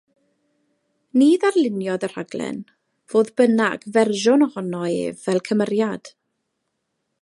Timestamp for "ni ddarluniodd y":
1.21-2.09